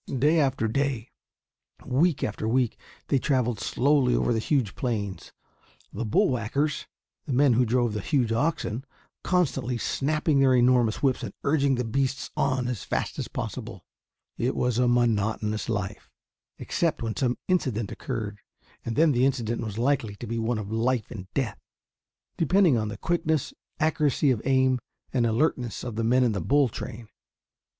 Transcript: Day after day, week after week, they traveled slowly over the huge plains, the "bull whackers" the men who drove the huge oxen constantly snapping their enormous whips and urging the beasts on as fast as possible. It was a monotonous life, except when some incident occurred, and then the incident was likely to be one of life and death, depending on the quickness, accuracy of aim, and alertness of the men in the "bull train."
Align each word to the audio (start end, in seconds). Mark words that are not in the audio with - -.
Day 0.17 0.39
after 0.39 0.67
day, 0.67 1.11
week 1.85 2.23
after 2.23 2.47
week, 2.47 2.79
they 3.09 3.19
traveled 3.19 3.59
slowly 3.59 4.15
over 4.15 4.33
the 4.33 4.39
huge 4.39 4.73
plains, 4.73 5.31
the 5.93 6.05
"bull 6.05 6.29
whackers" 6.29 6.87
the 7.27 7.33
men 7.33 7.53
who 7.53 7.67
drove 7.67 7.93
the 7.93 8.01
huge 8.01 8.31
oxen 8.31 8.83
constantly 9.23 9.77
snapping 9.77 10.39
their 10.39 10.55
enormous 10.55 11.03
whips 11.03 11.21
and 11.21 11.35
urging 11.43 11.75
the 11.75 11.83
beasts 11.85 12.31
on 12.35 12.67
as 12.67 12.83
fast 12.83 13.19
as 13.19 13.27
possible. 13.27 13.85
It 14.39 14.55
was 14.55 14.79
a 14.79 14.87
monotonous 14.87 15.69
life, 15.69 16.09
except 16.57 17.03
when 17.03 17.15
some 17.15 17.37
incident 17.47 17.91
occurred, 17.91 18.39
and 18.83 18.95
then 18.95 19.11
the 19.11 19.23
incident 19.27 19.61
was 19.61 19.77
likely 19.77 20.15
to 20.15 20.25
be 20.25 20.39
one 20.39 20.57
of 20.57 20.71
life 20.71 21.11
and 21.11 21.31
death, 21.35 21.59
depending 22.37 22.75
on 22.75 22.87
the 22.87 22.97
quickness, 22.97 23.53
accuracy 23.79 24.31
of 24.31 24.41
aim, 24.45 24.79
and 25.13 25.27
alertness 25.27 25.83
of 25.83 25.95
the 25.95 26.03
men 26.03 26.23
in 26.23 26.31
the 26.31 26.41
"bull 26.41 26.69
train." 26.69 27.07